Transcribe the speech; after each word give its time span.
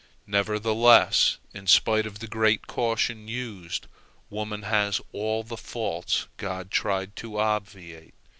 Nevertheless, 0.25 1.37
in 1.53 1.67
spite 1.67 2.07
of 2.07 2.17
the 2.17 2.27
great 2.27 2.65
caution 2.65 3.27
used, 3.27 3.85
woman 4.31 4.63
has 4.63 4.99
all 5.11 5.43
the 5.43 5.55
faults 5.57 6.27
God 6.37 6.71
tried 6.71 7.15
to 7.17 7.37
obviate. 7.37 8.15